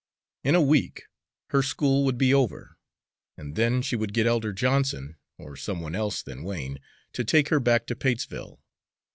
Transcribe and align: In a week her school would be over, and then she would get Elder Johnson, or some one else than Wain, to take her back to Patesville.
In 0.43 0.55
a 0.55 0.61
week 0.63 1.03
her 1.51 1.61
school 1.61 2.03
would 2.05 2.17
be 2.17 2.33
over, 2.33 2.75
and 3.37 3.55
then 3.55 3.83
she 3.83 3.95
would 3.95 4.15
get 4.15 4.25
Elder 4.25 4.51
Johnson, 4.51 5.17
or 5.37 5.55
some 5.55 5.79
one 5.79 5.93
else 5.93 6.23
than 6.23 6.41
Wain, 6.41 6.79
to 7.13 7.23
take 7.23 7.49
her 7.49 7.59
back 7.59 7.85
to 7.85 7.95
Patesville. 7.95 8.59